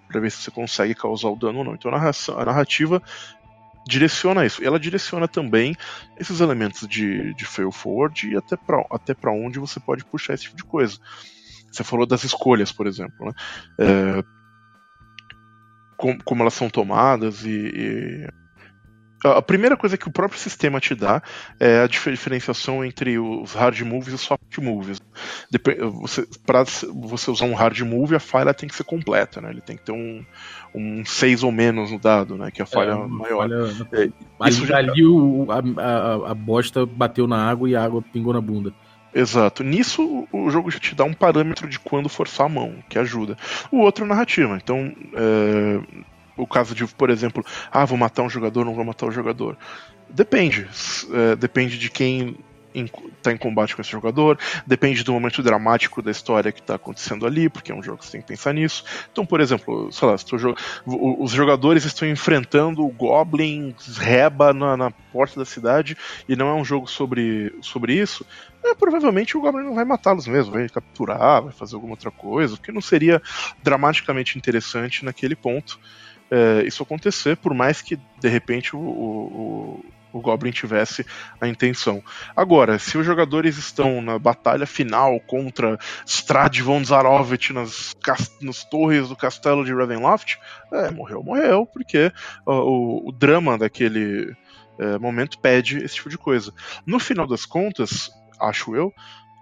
[0.08, 1.74] para ver se você consegue causar o dano ou não.
[1.74, 3.02] Então a narrativa
[3.86, 4.62] direciona isso.
[4.64, 5.74] Ela direciona também
[6.18, 10.44] esses elementos de, de fail forward e até para até onde você pode puxar esse
[10.44, 10.98] tipo de coisa.
[11.70, 13.26] Você falou das escolhas, por exemplo.
[13.26, 13.32] Né?
[13.78, 14.24] É,
[15.96, 18.28] como, como, elas são tomadas e, e
[19.24, 21.22] a primeira coisa que o próprio sistema te dá
[21.58, 25.00] é a diferenciação entre os hard moves e os soft moves.
[26.46, 29.50] Para você usar um hard move, a falha tem que ser completa, né?
[29.50, 30.24] Ele tem que ter um,
[30.74, 32.50] um 6 ou menos no dado, né?
[32.50, 33.48] Que é a falha é, maior.
[33.48, 33.86] Falha...
[33.92, 34.76] É, ali, já...
[34.78, 38.72] ali o, a, a, a bosta bateu na água e a água pingou na bunda.
[39.14, 39.64] Exato.
[39.64, 43.36] Nisso o jogo já te dá um parâmetro de quando forçar a mão, que ajuda.
[43.70, 44.56] O outro é narrativa.
[44.56, 45.80] Então, é,
[46.40, 49.56] o caso de, por exemplo, ah, vou matar um jogador, não vou matar o jogador.
[50.08, 50.68] Depende.
[51.12, 52.36] É, depende de quem
[52.74, 52.88] em,
[53.22, 57.26] tá em combate com esse jogador, depende do momento dramático da história que está acontecendo
[57.26, 58.84] ali, porque é um jogo que você tem que pensar nisso.
[59.10, 60.54] Então, por exemplo, sei lá, jo
[60.86, 65.96] os jogadores estão enfrentando o Goblin Reba na, na, porta da cidade
[66.28, 68.24] e não é um jogo sobre, sobre isso,
[68.64, 72.54] é, provavelmente o Goblin não vai matá-los mesmo, vai capturar, vai fazer alguma outra coisa,
[72.54, 73.20] o que não seria
[73.62, 75.80] dramaticamente interessante naquele ponto.
[76.30, 81.04] É, isso acontecer, por mais que de repente o, o, o Goblin tivesse
[81.40, 82.02] a intenção.
[82.36, 86.82] Agora, se os jogadores estão na batalha final contra Strad von
[87.52, 87.96] nas,
[88.40, 90.38] nas torres do castelo de Ravenloft,
[90.72, 92.12] é, morreu, morreu, porque
[92.46, 94.34] o, o drama daquele
[94.78, 96.52] é, momento pede esse tipo de coisa.
[96.86, 98.92] No final das contas, acho eu,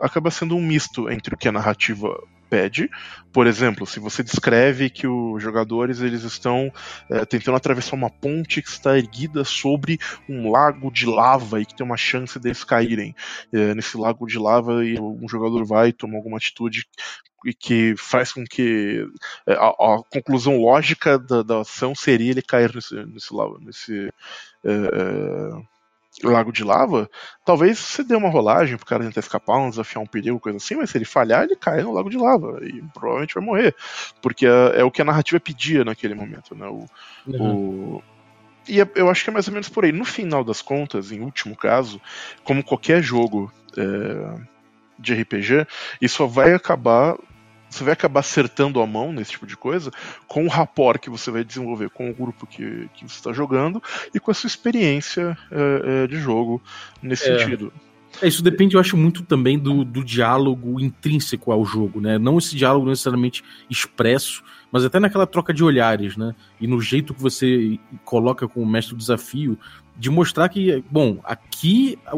[0.01, 2.17] acaba sendo um misto entre o que a narrativa
[2.49, 2.91] pede.
[3.33, 6.73] Por exemplo, se você descreve que os jogadores eles estão
[7.11, 11.75] é, tentando atravessar uma ponte que está erguida sobre um lago de lava e que
[11.75, 13.15] tem uma chance deles caírem
[13.53, 16.87] é, nesse lago de lava e um jogador vai tomar alguma atitude
[17.45, 19.07] e que faz com que
[19.47, 24.09] é, a, a conclusão lógica da, da, ação seria ele cair nesse, nesse, nesse
[24.65, 25.78] é
[26.23, 27.09] lago de lava,
[27.45, 30.75] talvez você dê uma rolagem pro cara tentar escapar, um desafiar um perigo, coisa assim,
[30.75, 33.75] mas se ele falhar, ele cai no lago de lava e provavelmente vai morrer.
[34.21, 36.67] Porque é, é o que a narrativa pedia naquele momento, né?
[36.67, 36.87] O,
[37.27, 37.97] uhum.
[37.97, 38.03] o...
[38.69, 39.93] E é, eu acho que é mais ou menos por aí.
[39.93, 42.01] No final das contas, em último caso,
[42.45, 44.41] como qualquer jogo é,
[44.99, 45.67] de RPG,
[46.03, 47.17] isso vai acabar
[47.69, 49.91] você vai acabar acertando a mão nesse tipo de coisa
[50.27, 53.83] com o rapport que você vai desenvolver com o grupo que, que você está jogando
[54.15, 56.63] e com a sua experiência é, é, de jogo
[57.03, 57.39] nesse é.
[57.39, 57.73] sentido.
[58.23, 62.19] É, isso depende, eu acho, muito também do, do diálogo intrínseco ao jogo, né?
[62.19, 66.35] Não esse diálogo necessariamente expresso, mas até naquela troca de olhares, né?
[66.61, 69.59] E no jeito que você coloca com o mestre do desafio,
[69.97, 72.17] de mostrar que, bom, aqui o,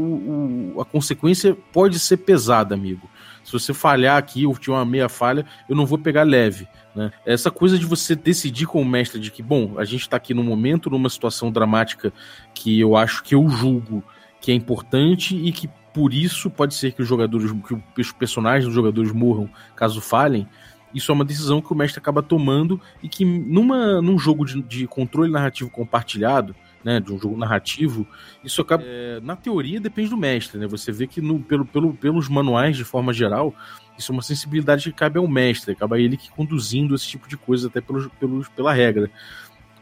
[0.76, 3.08] o, a consequência pode ser pesada, amigo.
[3.50, 6.68] Se você falhar aqui ou tiver uma meia falha, eu não vou pegar leve.
[6.94, 7.10] Né?
[7.26, 10.32] Essa coisa de você decidir com o mestre de que, bom, a gente está aqui
[10.32, 12.12] num momento, numa situação dramática
[12.54, 14.04] que eu acho que eu julgo
[14.40, 17.50] que é importante e que por isso pode ser que os jogadores,
[17.94, 20.46] que os personagens dos jogadores morram caso falhem.
[20.94, 24.62] Isso é uma decisão que o mestre acaba tomando e que numa, num jogo de,
[24.62, 28.06] de controle narrativo compartilhado, né, de um jogo narrativo,
[28.42, 28.82] isso acaba.
[28.86, 30.66] É, na teoria depende do mestre, né?
[30.66, 33.54] Você vê que no, pelo, pelo, pelos manuais, de forma geral,
[33.98, 37.36] isso é uma sensibilidade que cabe ao mestre, acaba ele que conduzindo esse tipo de
[37.36, 39.10] coisa, até pelos, pelos, pela regra.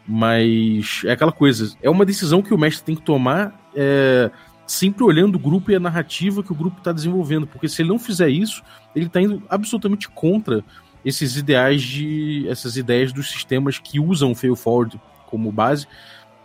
[0.07, 4.31] Mas é aquela coisa, é uma decisão que o mestre tem que tomar é,
[4.67, 7.91] sempre olhando o grupo e a narrativa que o grupo está desenvolvendo, porque se ele
[7.91, 8.63] não fizer isso,
[8.95, 10.65] ele está indo absolutamente contra
[11.05, 15.87] esses ideais de essas ideias dos sistemas que usam o fail forward como base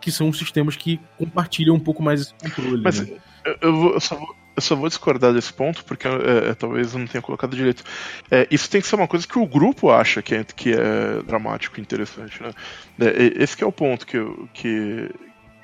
[0.04, 2.84] que são sistemas que compartilham um pouco mais esse controle.
[2.84, 3.18] Mas né?
[3.46, 6.54] eu, eu, vou, eu, só vou, eu, só vou, discordar desse ponto, porque é, é,
[6.54, 7.86] talvez eu não tenha colocado direito.
[8.30, 11.24] É, isso tem que ser uma coisa que o grupo acha que é, que é
[11.26, 12.44] dramático e interessante.
[12.44, 12.52] Né?
[13.00, 15.10] É, esse que é o ponto que eu, que,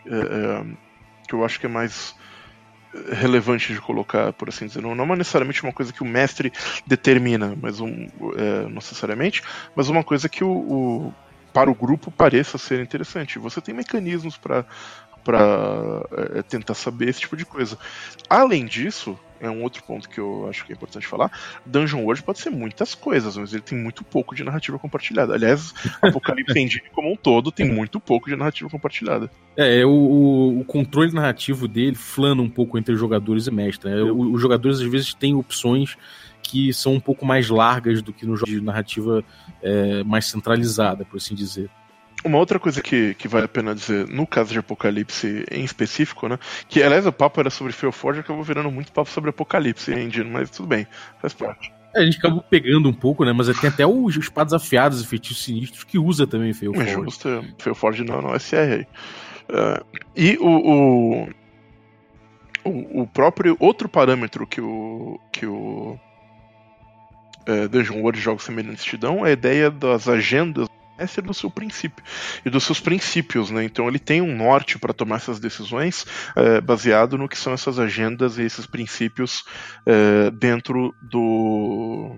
[0.06, 0.65] é, é,
[1.28, 2.15] que eu acho que é mais
[3.12, 4.82] relevante de colocar, por assim dizer.
[4.82, 6.54] Não, não é necessariamente uma coisa que o mestre
[6.88, 8.08] determina, mas um,
[8.73, 9.43] necessariamente,
[9.75, 11.13] mas uma coisa que o, o
[11.53, 13.39] para o grupo pareça ser interessante.
[13.39, 14.65] Você tem mecanismos para
[15.23, 17.77] para é, tentar saber esse tipo de coisa.
[18.29, 21.31] Além disso, é um outro ponto que eu acho que é importante falar.
[21.65, 25.33] Dungeon World pode ser muitas coisas, mas ele tem muito pouco de narrativa compartilhada.
[25.33, 29.29] Aliás, Apocalipse Engine como um todo tem muito pouco de narrativa compartilhada.
[29.55, 33.89] É, o, o controle narrativo dele flana um pouco entre jogadores e mestre.
[33.89, 34.01] Né?
[34.01, 35.97] Os jogadores às vezes têm opções
[36.49, 39.23] que são um pouco mais largas do que no jogo de narrativa
[39.62, 41.69] é, mais centralizada, por assim dizer.
[42.25, 46.27] Uma outra coisa que, que vale a pena dizer, no caso de Apocalipse em específico,
[46.27, 46.39] né?
[46.67, 50.49] Que aliás o papo era sobre Feoforge, acabou virando muito papo sobre Apocalipse Engine, mas
[50.49, 50.88] tudo bem,
[51.21, 51.71] faz parte.
[51.95, 53.31] É, a gente acabou pegando um pouco, né?
[53.31, 56.89] Mas tem até os espadas afiados e feitiços sinistros que usa também Feoforge.
[56.89, 58.88] É justo, Feoforge não, não SR aí.
[59.49, 59.85] Uh,
[60.15, 61.29] e o, o,
[62.65, 65.99] o, o, próprio outro parâmetro que o, que o
[67.45, 70.67] é, Dungeon World jogos semelhantes te dão é a ideia das agendas
[70.99, 72.04] mestre do seu princípio
[72.45, 73.63] e dos seus princípios, né?
[73.63, 77.80] Então ele tem um norte para tomar essas decisões é, baseado no que são essas
[77.80, 79.45] agendas e esses princípios
[79.86, 82.17] é, dentro do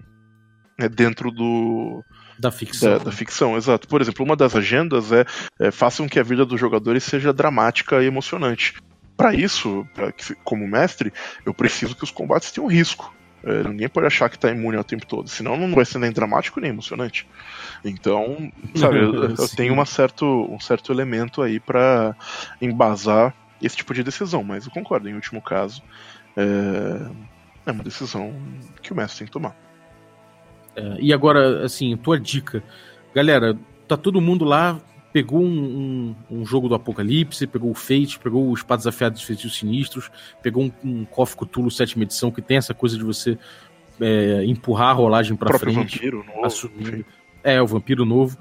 [0.79, 2.03] é, dentro do
[2.39, 2.97] da ficção.
[2.97, 3.87] Da, da, ficção, exato.
[3.87, 5.25] Por exemplo, uma das agendas é,
[5.59, 8.73] é façam que a vida dos jogadores seja dramática e emocionante.
[9.15, 10.11] Para isso, pra,
[10.43, 11.13] como mestre,
[11.45, 13.13] eu preciso que os combates tenham risco.
[13.43, 16.11] É, ninguém pode achar que tá imune ao tempo todo, senão não vai ser nem
[16.11, 17.27] dramático nem emocionante.
[17.83, 22.15] Então, sabe, eu, eu tenho uma certo, um certo elemento aí para
[22.61, 25.81] embasar esse tipo de decisão, mas eu concordo, em último caso,
[26.37, 27.09] é,
[27.65, 28.33] é uma decisão
[28.81, 29.55] que o mestre tem que tomar.
[30.75, 32.63] É, e agora, assim, tua dica.
[33.13, 34.79] Galera, tá todo mundo lá,
[35.11, 39.27] pegou um, um, um, jogo do Apocalipse, pegou o Fate, pegou o Espadas Afiados dos
[39.27, 43.37] Feitiços Sinistros, pegou um, um KOF Cthulhu sétima edição, que tem essa coisa de você
[43.99, 45.95] é, empurrar a rolagem pra frente.
[45.95, 47.05] Vampiro novo, assumindo.
[47.43, 48.37] É, o Vampiro Novo.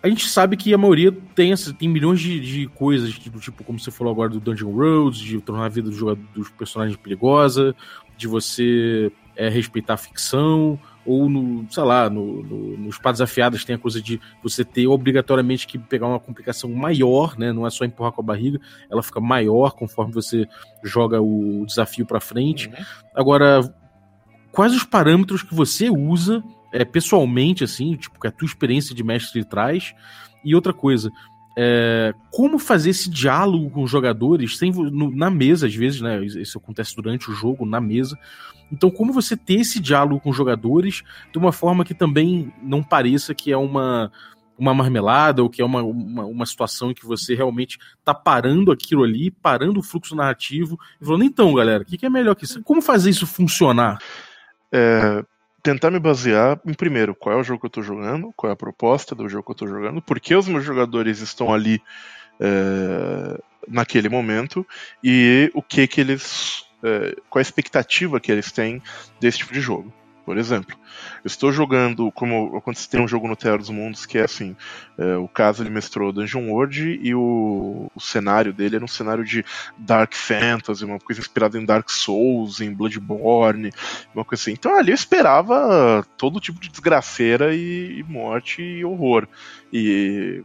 [0.00, 3.64] A gente sabe que a maioria tem, essa, tem milhões de, de coisas, do tipo,
[3.64, 6.96] como você falou agora, do Dungeon Roads, de tornar a vida do jogador, dos personagens
[6.96, 7.74] perigosa,
[8.16, 13.64] de você é, respeitar a ficção, ou no, sei lá, no, no, no Espadas Afiadas
[13.64, 17.50] tem a coisa de você ter obrigatoriamente que pegar uma complicação maior, né?
[17.50, 20.46] Não é só empurrar com a barriga, ela fica maior conforme você
[20.84, 22.68] joga o desafio para frente.
[22.68, 22.74] Uhum.
[23.14, 23.74] Agora,
[24.52, 26.44] quais os parâmetros que você usa
[26.74, 29.94] é, pessoalmente, assim, tipo, que a tua experiência de mestre traz?
[30.44, 31.10] E outra coisa,
[31.56, 36.22] é, como fazer esse diálogo com os jogadores sem, no, na mesa, às vezes, né?
[36.22, 38.14] Isso acontece durante o jogo, na mesa.
[38.70, 41.02] Então, como você ter esse diálogo com os jogadores
[41.32, 44.12] de uma forma que também não pareça que é uma,
[44.58, 48.72] uma marmelada ou que é uma, uma, uma situação em que você realmente tá parando
[48.72, 52.34] aquilo ali, parando o fluxo narrativo e falando, então, galera, o que, que, é melhor
[52.34, 52.62] que isso?
[52.62, 53.98] Como fazer isso funcionar?
[54.72, 55.24] É,
[55.62, 58.52] tentar me basear em, primeiro, qual é o jogo que eu tô jogando, qual é
[58.52, 61.80] a proposta do jogo que eu tô jogando, por que os meus jogadores estão ali
[62.40, 64.66] é, naquele momento
[65.02, 66.64] e o que que eles
[67.28, 68.82] qual a expectativa que eles têm
[69.20, 69.92] desse tipo de jogo.
[70.28, 70.76] Por exemplo,
[71.24, 74.54] eu estou jogando, como tem um jogo no Terra dos Mundos, que é assim,
[74.98, 79.24] é, o caso ele mestrou Dungeon World e o, o, cenário dele era um cenário
[79.24, 79.42] de
[79.78, 83.72] Dark Fantasy, uma coisa inspirada em Dark Souls, em Bloodborne,
[84.14, 84.52] uma coisa assim.
[84.52, 89.26] Então ali eu esperava todo tipo de desgraceira e, e morte e horror.
[89.72, 90.44] E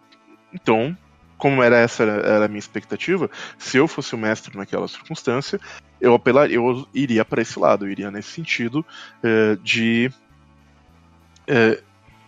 [0.53, 0.97] então
[1.43, 5.59] como era essa era a minha expectativa, se eu fosse o mestre naquela circunstância,
[5.99, 8.85] eu apelar, eu iria para esse lado, eu iria nesse sentido
[9.21, 10.09] é, de
[11.45, 11.83] é,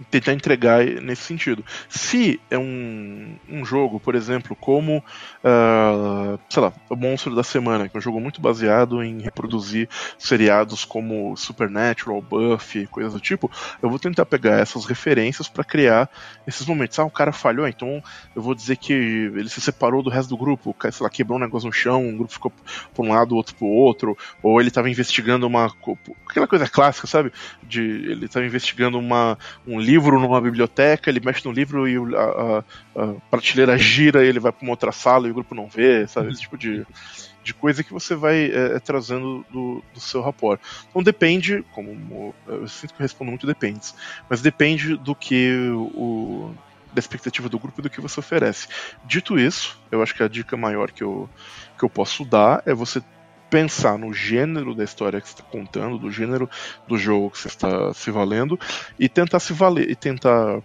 [0.10, 1.64] tentar entregar nesse sentido.
[1.88, 7.88] Se é um, um jogo, por exemplo, como, uh, sei lá, o Monstro da Semana,
[7.88, 13.50] que é um jogo muito baseado em reproduzir seriados como Supernatural, Buffy, coisas do tipo,
[13.82, 16.10] eu vou tentar pegar essas referências para criar
[16.46, 17.00] esses momentos.
[17.00, 18.04] Ah, o cara falhou, então
[18.36, 21.38] eu vou dizer que ele se separou do resto do grupo, o sei lá, quebrou
[21.38, 22.52] um negócio no chão, um grupo ficou
[22.94, 25.74] por um lado, outro pro outro, ou ele estava investigando uma.
[26.30, 27.32] aquela coisa clássica, sabe?
[27.64, 32.20] De, ele estava investigando uma, um livro numa biblioteca, ele mexe no livro e a,
[32.22, 35.68] a, a prateleira gira e ele vai para uma outra sala e o grupo não
[35.68, 36.32] vê, sabe?
[36.32, 36.86] Esse tipo de,
[37.44, 40.60] de coisa que você vai é, é, trazendo do, do seu rapport.
[40.90, 43.94] Então depende, como eu sinto que eu respondo muito depende,
[44.30, 46.54] mas depende do que o
[46.96, 48.70] da expectativa do grupo e do que você oferece.
[49.04, 51.30] Dito isso, eu acho que a dica maior que eu,
[51.78, 53.04] que eu posso dar é você
[53.50, 56.50] pensar no gênero da história que você está contando, do gênero
[56.88, 58.60] do jogo que você está se valendo
[59.00, 60.62] e tentar se valer e tentar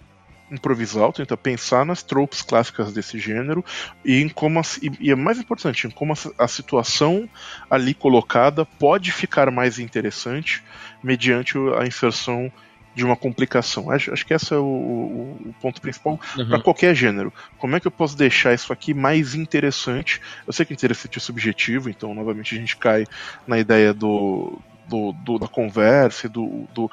[0.51, 3.63] improvisar, tentar pensar nas tropes clássicas desse gênero
[4.03, 4.63] e em como a,
[4.99, 7.29] e é mais importante, em como a, a situação
[7.69, 10.61] ali colocada pode ficar mais interessante
[11.01, 12.51] mediante a inserção
[12.93, 13.89] de uma complicação.
[13.89, 16.49] Acho, acho que esse é o, o, o ponto principal uhum.
[16.49, 17.33] para qualquer gênero.
[17.57, 20.21] Como é que eu posso deixar isso aqui mais interessante?
[20.45, 23.05] Eu sei que interessante é subjetivo, então novamente a gente cai
[23.47, 26.91] na ideia do, do, do, da conversa, do, do,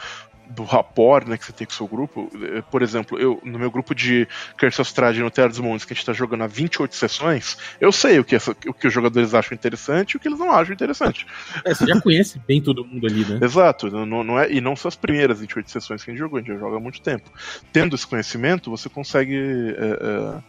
[0.49, 2.31] do rapport né, que você tem com o seu grupo.
[2.35, 4.27] Eh, por exemplo, eu no meu grupo de
[4.59, 7.59] Curse of Strahd no Terra dos Montes, que a gente está jogando há 28 sessões,
[7.81, 10.39] eu sei o que, essa, o que os jogadores acham interessante e o que eles
[10.39, 11.27] não acham interessante.
[11.65, 13.39] É, você já conhece bem todo mundo ali, né?
[13.45, 16.39] Exato, não, não é, e não são as primeiras 28 sessões que a gente jogou,
[16.39, 17.31] a gente já joga há muito tempo.
[17.73, 19.37] Tendo esse conhecimento, você consegue
[19.77, 20.43] é, é,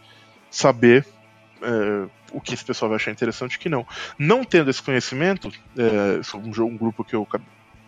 [0.50, 1.06] saber
[1.62, 3.86] é, o que esse pessoal vai achar interessante e o que não.
[4.18, 7.26] Não tendo esse conhecimento, é, um, um grupo que eu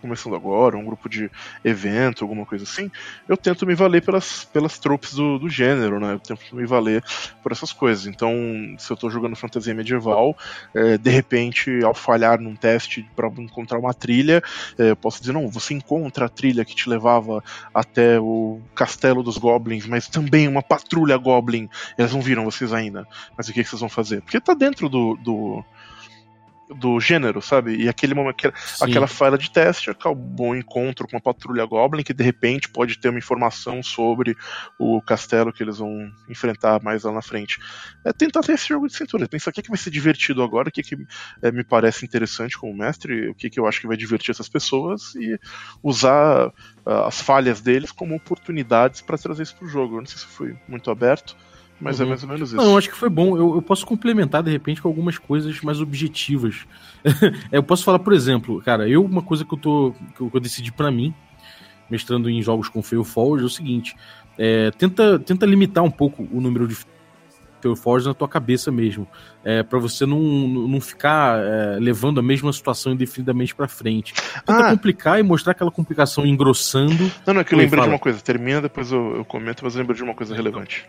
[0.02, 1.30] começando agora, um grupo de
[1.64, 2.90] evento, alguma coisa assim,
[3.28, 6.14] eu tento me valer pelas, pelas tropes do, do gênero, né?
[6.14, 7.02] Eu tento me valer
[7.42, 8.06] por essas coisas.
[8.06, 8.34] Então,
[8.78, 10.36] se eu tô jogando fantasia medieval,
[10.74, 14.42] é, de repente, ao falhar num teste para encontrar uma trilha,
[14.76, 19.22] é, eu posso dizer, não, você encontra a trilha que te levava até o castelo
[19.22, 21.68] dos goblins, mas também uma patrulha goblin.
[21.96, 23.06] Eles não viram vocês ainda.
[23.36, 24.20] Mas o que, que vocês vão fazer?
[24.22, 25.64] Porque tá dentro do, do
[26.72, 27.76] do gênero, sabe?
[27.76, 32.02] E aquele momento, aquela, aquela falha de teste acabou um encontro com uma patrulha Goblin
[32.02, 34.36] que de repente pode ter uma informação sobre
[34.78, 37.58] o castelo que eles vão enfrentar mais lá na frente.
[38.04, 40.42] É tentar ter esse jogo de cintura, pensar o que, é que vai ser divertido
[40.42, 40.96] agora, o que, é que
[41.42, 44.30] é, me parece interessante como mestre, o que, é que eu acho que vai divertir
[44.30, 45.38] essas pessoas e
[45.82, 49.96] usar uh, as falhas deles como oportunidades para trazer isso pro jogo.
[49.96, 51.36] Eu não sei se foi muito aberto
[51.82, 52.08] mas é Uhum.
[52.10, 52.56] mais ou menos isso.
[52.56, 53.36] Não, eu acho que foi bom.
[53.36, 56.66] Eu, eu posso complementar, de repente, com algumas coisas mais objetivas.
[57.50, 60.40] É, eu posso falar, por exemplo, cara, eu, uma coisa que eu, tô, que eu,
[60.40, 61.12] decidi pra mim,
[61.90, 63.96] mestrando em jogos com Fail Forward, é o seguinte:
[64.38, 66.76] é, tenta, tenta limitar um pouco o número de
[67.60, 69.06] Fail Forwards na tua cabeça mesmo.
[69.44, 74.14] É, para você não, não ficar é, levando a mesma situação indefinidamente pra frente.
[74.14, 74.70] Tenta Ah.
[74.70, 77.10] complicar e mostrar aquela complicação engrossando.
[77.26, 77.92] Não, não, é que eu Oi, lembrei de fala.
[77.94, 78.20] uma coisa.
[78.20, 80.86] Termina, depois eu, eu comento, mas eu lembro de uma coisa relevante.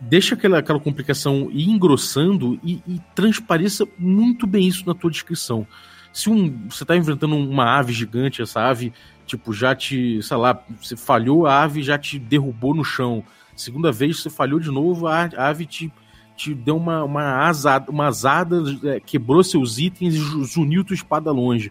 [0.00, 5.66] Deixa aquela, aquela complicação ir engrossando e, e transpareça muito bem isso na tua descrição.
[6.12, 8.92] Se um, você está enfrentando uma ave gigante, essa ave,
[9.26, 13.22] tipo, já te, sei lá, você falhou, a ave já te derrubou no chão.
[13.54, 15.92] Segunda vez você falhou de novo, a ave te,
[16.36, 21.30] te deu uma, uma, azada, uma azada, é, quebrou seus itens e zuniu tua espada
[21.30, 21.70] longe.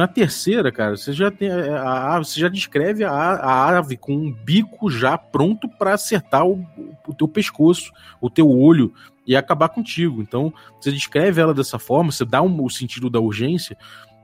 [0.00, 3.98] Na terceira, cara, você já tem a, a ave, você já descreve a, a ave
[3.98, 6.66] com um bico já pronto para acertar o,
[7.06, 8.94] o teu pescoço, o teu olho
[9.26, 10.22] e acabar contigo.
[10.22, 13.76] Então, você descreve ela dessa forma, você dá um, o sentido da urgência,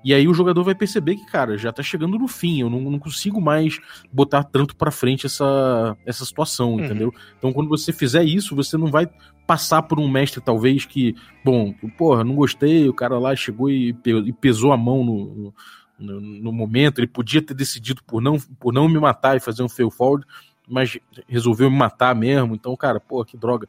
[0.06, 2.80] e aí o jogador vai perceber que, cara, já tá chegando no fim, eu não,
[2.80, 3.80] não consigo mais
[4.12, 6.84] botar tanto pra frente essa, essa situação, Uhum.
[6.84, 7.14] entendeu?
[7.36, 9.08] Então, quando você fizer isso, você não vai
[9.48, 13.96] passar por um mestre, talvez, que, bom, porra, não gostei, o cara lá chegou e,
[14.04, 15.54] e pesou a mão no,
[15.98, 19.64] no, no momento, ele podia ter decidido por não, por não me matar e fazer
[19.64, 20.24] um fail forward,
[20.68, 23.66] mas resolveu me matar mesmo, então, cara, pô, que droga.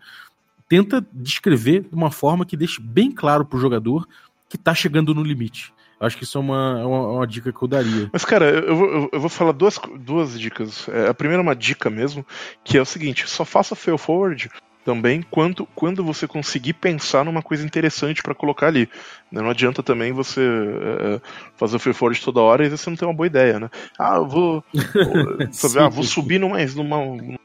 [0.70, 4.08] Tenta descrever de uma forma que deixe bem claro pro jogador
[4.48, 5.74] que tá chegando no limite.
[6.00, 8.10] Acho que isso é uma, é uma, uma dica que eu daria.
[8.14, 10.88] Mas, cara, eu, vou- eu- vou falar duas, duas dicas.
[10.90, 12.26] É, a primeira é uma dica mesmo,
[12.64, 14.50] que é o seguinte: só faça fail forward
[14.86, 18.88] também quando, quando você conseguir pensar numa coisa interessante pra colocar ali.
[19.32, 19.42] né?
[19.42, 21.22] Não adianta também você é,
[21.58, 23.70] fazer o fail forward toda hora e você não tem uma boa ideia, né?
[24.00, 24.64] Ah, eu vou.
[24.94, 26.58] vou- sabe, ah, vou subir numa.
[26.64, 27.38] numa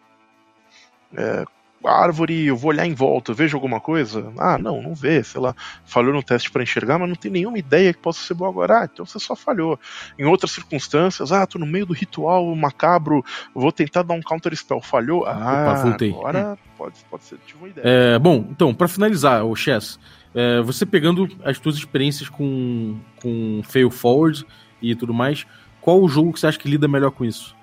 [1.17, 1.45] é,
[1.89, 4.33] árvore, eu vou olhar em volta, vejo alguma coisa?
[4.39, 5.55] Ah, não, não vê, sei lá.
[5.85, 8.81] Falhou no teste pra enxergar, mas não tem nenhuma ideia que possa ser boa agora.
[8.81, 9.79] Ah, então você só falhou.
[10.19, 14.55] Em outras circunstâncias, ah, tô no meio do ritual macabro, vou tentar dar um counter
[14.57, 15.25] spell, falhou.
[15.27, 16.11] Ah, voltei.
[16.11, 17.85] agora pode, pode ser, tive uma ideia.
[17.87, 19.99] É, bom, então, pra finalizar, o Chess,
[20.35, 24.45] é, você pegando as tuas experiências com, com Fail Forward
[24.81, 25.47] e tudo mais,
[25.81, 27.55] qual o jogo que você acha que lida melhor com isso?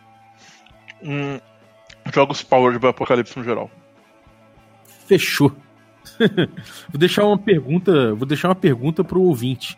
[1.03, 1.39] Hum,
[2.13, 3.69] jogos Powered by Apocalipse no geral.
[5.09, 5.51] Fechou.
[6.89, 9.77] vou deixar uma pergunta, vou deixar uma pergunta pro ouvinte.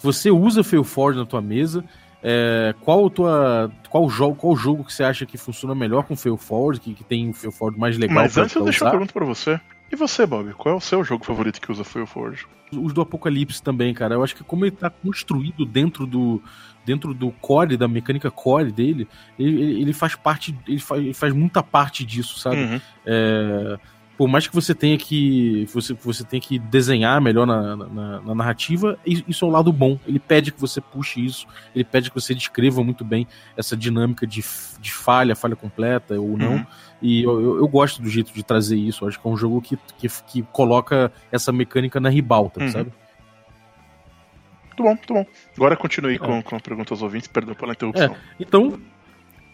[0.00, 1.84] Você usa Fail Forward na tua mesa?
[2.22, 6.36] É, qual tua qual jogo qual jogo que você acha que funciona melhor com Fail
[6.36, 9.12] Forward, que, que tem o Fail Forward mais legal Mas antes eu deixo uma pergunta
[9.12, 9.60] pra você.
[9.90, 10.52] E você, Bob?
[10.54, 12.46] Qual é o seu jogo favorito que usa Fail Forward?
[12.72, 14.14] os do Apocalipse também, cara.
[14.14, 16.42] Eu acho que como ele tá construído dentro do
[16.84, 19.06] dentro do core, da mecânica core dele,
[19.38, 22.56] ele, ele- ele faz parte, ele faz, ele faz muita parte disso, sabe?
[22.62, 22.80] Uhum.
[23.06, 23.78] É,
[24.18, 28.34] por mais que você tenha que você, você tenha que desenhar melhor na, na- na
[28.34, 29.96] narrativa, isso é o lado bom.
[30.06, 34.26] Ele pede que você puxe isso, ele pede que você descreva muito bem essa dinâmica
[34.26, 34.42] de,
[34.80, 36.54] de falha, falha completa ou não.
[36.56, 36.66] Uhum.
[37.00, 39.04] E eu, eu- eu gosto do jeito de trazer isso.
[39.04, 42.68] Eu acho que é um jogo que, que, que coloca essa mecânica na ribalta, Uhum.
[42.72, 42.92] sabe?
[44.66, 45.26] Muito bom, muito bom.
[45.56, 46.18] Agora continue É.
[46.18, 48.16] com, com a pergunta aos ouvintes, perdão pela interrupção.
[48.38, 48.80] Então,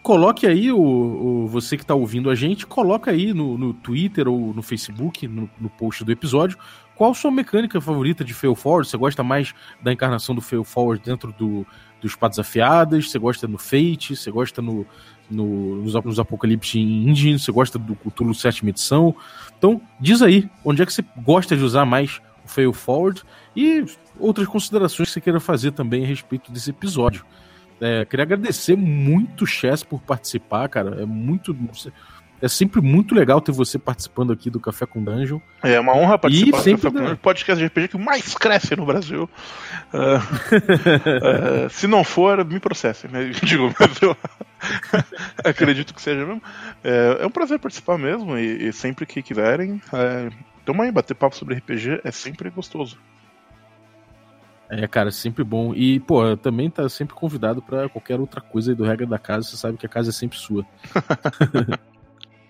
[0.05, 4.27] coloque aí o, o- você que está ouvindo a gente, coloca aí no, no Twitter
[4.27, 6.59] ou no Facebook, no, no post do episódio,
[6.95, 8.87] qual sua mecânica favorita de Fail Forward?
[8.87, 11.65] Você gosta mais da encarnação do Fail Forward dentro do,
[11.99, 13.09] dos espadas afiadas?
[13.09, 14.15] Você gosta no Fate?
[14.15, 14.85] Você gosta no,
[15.29, 17.39] no- nos, nos Apocalipse Engine?
[17.39, 19.15] Você gosta do Cthulhu sétima edição?
[19.57, 23.23] Então, diz aí, onde é que você gosta de usar mais o Fail Forward
[23.55, 23.83] e
[24.19, 27.25] outras considerações que você queira fazer também a respeito desse episódio.
[27.79, 31.01] É, queria agradecer muito o Chess por participar, cara.
[31.01, 31.55] É muito.
[32.41, 35.39] É sempre muito legal ter você participando aqui do Café com Dungeon.
[35.63, 37.03] É uma honra participar E do sempre Café com.
[37.03, 39.29] Dungeon, podcast de RPG que mais cresce no Brasil.
[39.93, 40.21] Ah,
[41.65, 43.09] ah, se não for, me processem.
[43.09, 43.31] Né?
[43.43, 44.15] Digo, mas eu
[45.43, 46.41] acredito que seja mesmo.
[46.83, 50.29] É, é um prazer participar mesmo e, e sempre que quiserem, é,
[50.65, 52.97] tamo aí, bater papo sobre RPG é sempre gostoso.
[54.69, 55.73] É, cara, sempre bom.
[55.73, 59.47] E, pô, também tá sempre convidado pra qualquer outra coisa aí do Regra da Casa.
[59.47, 60.65] Você sabe que a casa é sempre sua.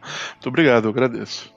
[0.33, 1.53] Muito obrigado, eu agradeço.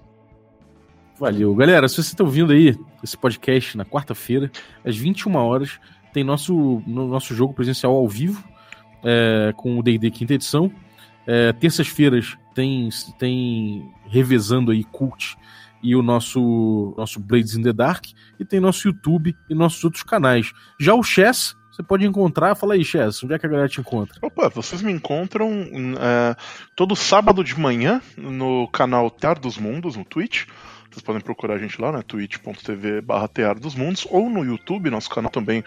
[1.19, 1.55] Valeu.
[1.55, 4.51] Galera, se você tá ouvindo aí esse podcast na quarta-feira,
[4.85, 5.81] às 21 horas,
[6.13, 8.43] tem nosso, no nosso jogo presencial ao vivo,
[9.05, 10.71] é, com o D&D quinta edição.
[11.27, 15.37] É, Terças-feiras tem, tem revezando aí Cult
[15.83, 18.07] e o nosso, nosso Blades in the Dark,
[18.39, 20.53] e tem nosso YouTube e nossos outros canais.
[20.79, 22.55] Já o Chess, você pode encontrar.
[22.57, 24.19] Fala aí, Chess, onde é que a galera te encontra?
[24.21, 25.51] Opa, vocês me encontram
[26.01, 26.37] é,
[26.75, 30.47] todo sábado de manhã no canal Tear dos Mundos, no Twitch.
[30.91, 32.03] Vocês podem procurar a gente lá, né?
[32.03, 35.63] twitch.tv barra dos Mundos, ou no YouTube, nosso canal também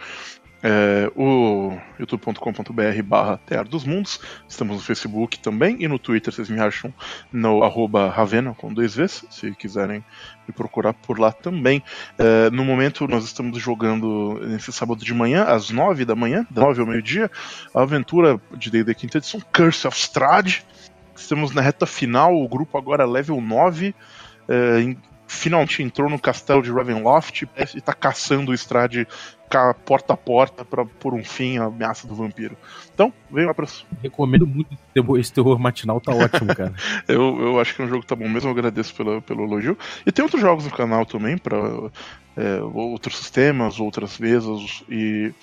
[0.63, 4.19] é, o youtube.com.br barra Tear dos Mundos.
[4.47, 6.93] Estamos no Facebook também e no Twitter vocês me acham
[7.31, 10.03] no arroba Ravena com dois Vs, se quiserem
[10.47, 11.83] me procurar por lá também.
[12.17, 16.61] É, no momento nós estamos jogando nesse sábado de manhã, às nove da manhã, da
[16.61, 17.29] nove ao meio-dia,
[17.73, 20.63] a aventura de D&D quinta edição, Curse of Strahd.
[21.15, 23.93] Estamos na reta final, o grupo agora é level 9.
[24.47, 24.95] É,
[25.31, 29.07] finalmente entrou no castelo de Ravenloft e está caçando o Strade
[29.85, 32.57] porta a porta para por um fim a ameaça do vampiro.
[32.93, 33.65] Então, vem lá pra.
[34.01, 36.73] Recomendo muito esse terror, esse terror matinal, tá ótimo, cara.
[37.07, 39.43] eu, eu acho que é um jogo que tá bom mesmo, eu agradeço pelo, pelo
[39.43, 39.77] elogio.
[40.05, 41.57] E tem outros jogos no canal também, para
[42.37, 45.33] é, outros sistemas, outras mesas e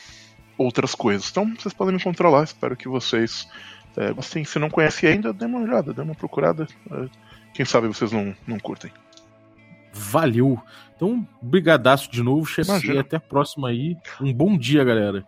[0.57, 1.31] outras coisas.
[1.31, 3.47] Então, vocês podem me encontrar lá, espero que vocês
[3.97, 4.45] é, gostem.
[4.45, 6.67] Se não conhece ainda, dê uma olhada, dê uma procurada.
[6.91, 7.09] É,
[7.53, 8.91] quem sabe vocês não, não curtem.
[9.99, 10.61] Valeu.
[10.97, 12.93] Então, brigadaço de novo, chefe.
[12.93, 13.97] E até a próxima aí.
[14.21, 15.25] Um bom dia, galera.